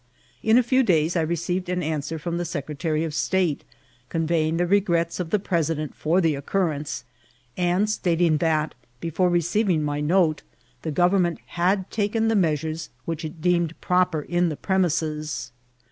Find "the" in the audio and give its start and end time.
2.39-2.43, 4.57-4.65, 5.29-5.37, 6.19-6.33, 10.81-10.89, 12.29-12.35, 14.49-14.57